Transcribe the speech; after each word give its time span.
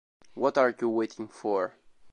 What 0.33 0.57
Are 0.57 0.73
You 0.81 0.89
Waiting 0.89 1.27
For? 1.27 1.75